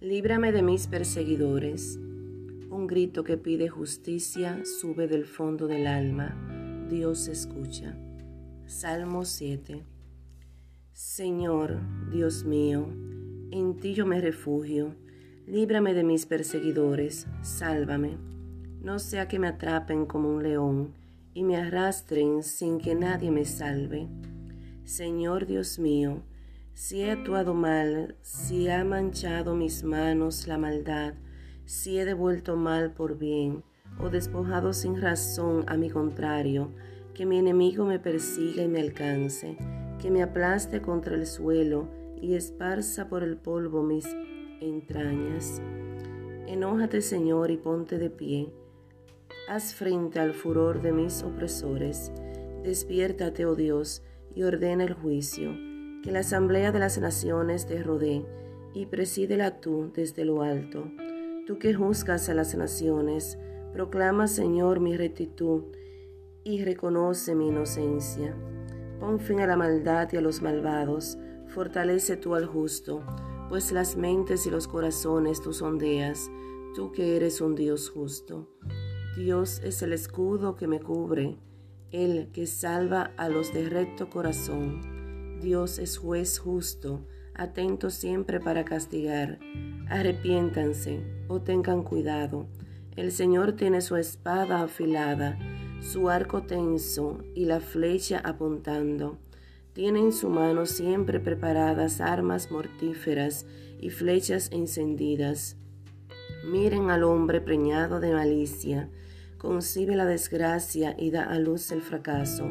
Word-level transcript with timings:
Líbrame 0.00 0.52
de 0.52 0.60
mis 0.60 0.88
perseguidores. 0.88 1.96
Un 1.96 2.86
grito 2.86 3.24
que 3.24 3.38
pide 3.38 3.70
justicia 3.70 4.60
sube 4.66 5.08
del 5.08 5.24
fondo 5.24 5.66
del 5.66 5.86
alma. 5.86 6.36
Dios 6.90 7.28
escucha. 7.28 7.96
Salmo 8.66 9.24
7. 9.24 9.86
Señor, 10.92 11.78
Dios 12.12 12.44
mío, 12.44 12.86
en 13.50 13.78
ti 13.78 13.94
yo 13.94 14.04
me 14.04 14.20
refugio. 14.20 14.94
Líbrame 15.46 15.94
de 15.94 16.04
mis 16.04 16.26
perseguidores, 16.26 17.26
sálvame. 17.40 18.18
No 18.82 18.98
sea 18.98 19.28
que 19.28 19.38
me 19.38 19.48
atrapen 19.48 20.04
como 20.04 20.28
un 20.28 20.42
león 20.42 20.92
y 21.32 21.42
me 21.42 21.56
arrastren 21.56 22.42
sin 22.42 22.76
que 22.80 22.94
nadie 22.94 23.30
me 23.30 23.46
salve. 23.46 24.08
Señor 24.84 25.46
Dios 25.46 25.78
mío, 25.78 26.22
si 26.76 27.00
he 27.00 27.10
actuado 27.10 27.54
mal, 27.54 28.16
si 28.20 28.68
ha 28.68 28.84
manchado 28.84 29.54
mis 29.54 29.82
manos 29.82 30.46
la 30.46 30.58
maldad, 30.58 31.14
si 31.64 31.98
he 31.98 32.04
devuelto 32.04 32.54
mal 32.54 32.92
por 32.92 33.16
bien, 33.16 33.64
o 33.98 34.10
despojado 34.10 34.74
sin 34.74 35.00
razón 35.00 35.64
a 35.68 35.78
mi 35.78 35.88
contrario, 35.88 36.70
que 37.14 37.24
mi 37.24 37.38
enemigo 37.38 37.86
me 37.86 37.98
persiga 37.98 38.62
y 38.62 38.68
me 38.68 38.82
alcance, 38.82 39.56
que 39.98 40.10
me 40.10 40.22
aplaste 40.22 40.82
contra 40.82 41.14
el 41.14 41.26
suelo 41.26 41.88
y 42.20 42.34
esparza 42.34 43.08
por 43.08 43.22
el 43.22 43.38
polvo 43.38 43.82
mis 43.82 44.06
entrañas. 44.60 45.62
Enójate, 46.46 47.00
Señor, 47.00 47.50
y 47.50 47.56
ponte 47.56 47.96
de 47.96 48.10
pie. 48.10 48.52
Haz 49.48 49.74
frente 49.74 50.20
al 50.20 50.34
furor 50.34 50.82
de 50.82 50.92
mis 50.92 51.22
opresores. 51.22 52.12
Despiértate, 52.62 53.46
oh 53.46 53.54
Dios, 53.54 54.02
y 54.34 54.42
ordena 54.42 54.84
el 54.84 54.92
juicio 54.92 55.75
que 56.06 56.12
la 56.12 56.20
asamblea 56.20 56.70
de 56.70 56.78
las 56.78 56.98
naciones 56.98 57.66
te 57.66 57.82
rodee 57.82 58.24
y 58.72 58.86
presídela 58.86 59.60
tú 59.60 59.90
desde 59.92 60.24
lo 60.24 60.42
alto. 60.42 60.88
Tú 61.48 61.58
que 61.58 61.74
juzgas 61.74 62.28
a 62.28 62.34
las 62.34 62.54
naciones, 62.54 63.40
proclama, 63.72 64.28
Señor, 64.28 64.78
mi 64.78 64.96
rectitud 64.96 65.64
y 66.44 66.62
reconoce 66.62 67.34
mi 67.34 67.48
inocencia. 67.48 68.36
Pon 69.00 69.18
fin 69.18 69.40
a 69.40 69.48
la 69.48 69.56
maldad 69.56 70.08
y 70.12 70.16
a 70.18 70.20
los 70.20 70.42
malvados, 70.42 71.18
fortalece 71.48 72.16
tú 72.16 72.36
al 72.36 72.46
justo, 72.46 73.02
pues 73.48 73.72
las 73.72 73.96
mentes 73.96 74.46
y 74.46 74.50
los 74.50 74.68
corazones 74.68 75.42
tú 75.42 75.52
sondeas, 75.52 76.30
tú 76.76 76.92
que 76.92 77.16
eres 77.16 77.40
un 77.40 77.56
Dios 77.56 77.90
justo. 77.90 78.48
Dios 79.16 79.60
es 79.64 79.82
el 79.82 79.92
escudo 79.92 80.54
que 80.54 80.68
me 80.68 80.78
cubre, 80.78 81.36
el 81.90 82.30
que 82.30 82.46
salva 82.46 83.10
a 83.16 83.28
los 83.28 83.52
de 83.52 83.68
recto 83.68 84.08
corazón. 84.08 84.95
Dios 85.40 85.78
es 85.78 85.98
juez 85.98 86.38
justo, 86.38 87.06
atento 87.34 87.90
siempre 87.90 88.40
para 88.40 88.64
castigar. 88.64 89.38
Arrepiéntanse 89.88 91.00
o 91.28 91.42
tengan 91.42 91.82
cuidado. 91.82 92.46
El 92.96 93.12
Señor 93.12 93.52
tiene 93.52 93.82
su 93.82 93.96
espada 93.96 94.62
afilada, 94.62 95.38
su 95.80 96.08
arco 96.08 96.44
tenso 96.44 97.22
y 97.34 97.44
la 97.44 97.60
flecha 97.60 98.18
apuntando. 98.24 99.18
Tiene 99.74 100.00
en 100.00 100.12
su 100.12 100.30
mano 100.30 100.64
siempre 100.64 101.20
preparadas 101.20 102.00
armas 102.00 102.50
mortíferas 102.50 103.44
y 103.78 103.90
flechas 103.90 104.48
encendidas. 104.52 105.56
Miren 106.50 106.88
al 106.88 107.04
hombre 107.04 107.42
preñado 107.42 108.00
de 108.00 108.14
malicia, 108.14 108.88
concibe 109.36 109.96
la 109.96 110.06
desgracia 110.06 110.96
y 110.98 111.10
da 111.10 111.24
a 111.24 111.38
luz 111.38 111.70
el 111.72 111.82
fracaso 111.82 112.50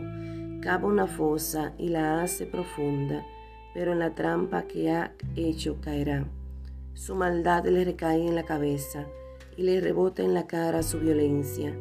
cava 0.66 0.88
una 0.88 1.06
fosa 1.06 1.74
y 1.78 1.90
la 1.90 2.24
hace 2.24 2.48
profunda, 2.48 3.24
pero 3.76 3.92
en 3.92 4.00
la 4.00 4.16
trampa 4.16 4.64
que 4.64 4.90
ha 4.90 5.14
hecho 5.36 5.80
caerá. 5.80 6.26
Su 6.96 7.14
maldad 7.14 7.66
le 7.66 7.86
recae 7.86 8.26
en 8.26 8.34
la 8.34 8.46
cabeza 8.46 9.06
y 9.56 9.62
le 9.62 9.80
rebota 9.80 10.24
en 10.24 10.34
la 10.34 10.48
cara 10.48 10.82
su 10.82 11.00
violencia. 11.00 11.72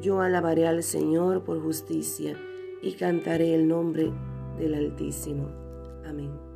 Yo 0.00 0.22
alabaré 0.22 0.66
al 0.66 0.82
Señor 0.82 1.44
por 1.44 1.62
justicia 1.62 2.34
y 2.80 2.92
cantaré 2.92 3.54
el 3.54 3.68
nombre 3.68 4.10
del 4.58 4.76
Altísimo. 4.76 5.50
Amén. 6.06 6.51